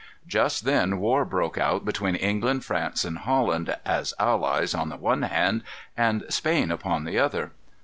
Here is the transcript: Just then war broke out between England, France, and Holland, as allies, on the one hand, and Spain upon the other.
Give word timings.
Just 0.25 0.65
then 0.65 0.97
war 0.99 1.23
broke 1.25 1.59
out 1.59 1.85
between 1.85 2.15
England, 2.15 2.65
France, 2.65 3.05
and 3.05 3.19
Holland, 3.19 3.77
as 3.85 4.15
allies, 4.17 4.73
on 4.73 4.89
the 4.89 4.97
one 4.97 5.21
hand, 5.21 5.61
and 5.95 6.23
Spain 6.27 6.71
upon 6.71 7.03
the 7.03 7.19
other. 7.19 7.51